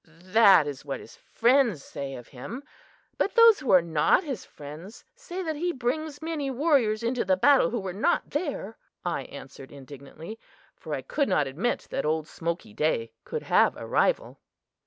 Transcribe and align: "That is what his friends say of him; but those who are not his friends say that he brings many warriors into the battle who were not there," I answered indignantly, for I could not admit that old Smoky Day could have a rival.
"That 0.03 0.65
is 0.65 0.83
what 0.83 0.99
his 0.99 1.15
friends 1.15 1.83
say 1.83 2.15
of 2.15 2.29
him; 2.29 2.63
but 3.19 3.35
those 3.35 3.59
who 3.59 3.69
are 3.69 3.83
not 3.83 4.23
his 4.23 4.43
friends 4.43 5.05
say 5.15 5.43
that 5.43 5.55
he 5.55 5.71
brings 5.71 6.23
many 6.23 6.49
warriors 6.49 7.03
into 7.03 7.23
the 7.23 7.37
battle 7.37 7.69
who 7.69 7.79
were 7.79 7.93
not 7.93 8.31
there," 8.31 8.79
I 9.05 9.25
answered 9.25 9.71
indignantly, 9.71 10.39
for 10.75 10.95
I 10.95 11.03
could 11.03 11.29
not 11.29 11.45
admit 11.45 11.85
that 11.91 12.03
old 12.03 12.27
Smoky 12.27 12.73
Day 12.73 13.11
could 13.25 13.43
have 13.43 13.77
a 13.77 13.85
rival. 13.85 14.39